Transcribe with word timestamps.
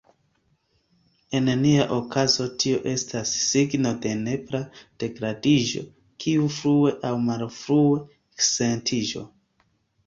En 1.39 1.51
nia 1.65 1.83
okazo 1.97 2.47
tio 2.63 2.79
estas 2.93 3.33
signo 3.41 3.93
de 4.07 4.15
nepra 4.23 4.63
degradiĝo, 5.05 5.85
kiu 6.27 6.51
frue 6.59 6.99
aŭ 7.11 7.15
malfrue 7.31 8.05
eksentiĝos. 8.09 9.33